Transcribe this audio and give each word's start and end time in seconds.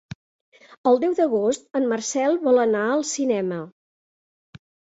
El 0.91 0.97
deu 1.03 1.13
d'agost 1.19 1.69
en 1.81 1.85
Marcel 1.93 2.39
vol 2.49 2.63
anar 2.65 2.83
al 2.97 3.07
cinema. 3.13 3.63